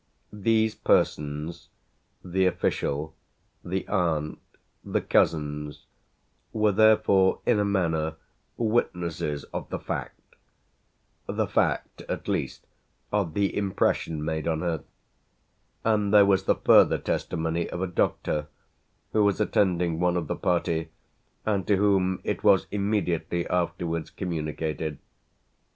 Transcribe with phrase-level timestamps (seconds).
[0.33, 1.69] These persons,
[2.25, 3.13] the official,
[3.63, 4.39] the aunt,
[4.83, 5.85] the cousins
[6.53, 8.15] were therefore in a manner
[8.57, 10.19] witnesses of the fact
[11.27, 12.65] the fact at least
[13.11, 14.83] of the impression made on her;
[15.83, 18.47] and there was the further testimony of a doctor
[19.13, 20.89] who was attending one of the party
[21.45, 24.97] and to whom it was immediately afterwards communicated.